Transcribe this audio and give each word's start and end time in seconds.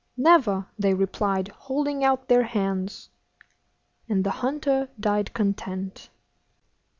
'Never!' 0.17 0.65
they 0.79 0.95
replied, 0.95 1.49
holding 1.49 2.03
out 2.03 2.27
their 2.27 2.41
hands. 2.41 3.11
And 4.09 4.23
the 4.23 4.31
hunter 4.41 4.89
died 4.99 5.35
content. 5.35 6.09